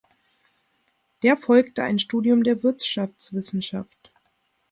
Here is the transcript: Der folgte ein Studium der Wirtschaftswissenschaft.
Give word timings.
Der 1.21 1.37
folgte 1.37 1.83
ein 1.83 1.99
Studium 1.99 2.41
der 2.43 2.63
Wirtschaftswissenschaft. 2.63 4.11